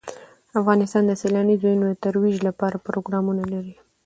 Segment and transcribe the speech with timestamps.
[0.59, 3.75] افغانستان د سیلانی ځایونه د ترویج لپاره پروګرامونه لري.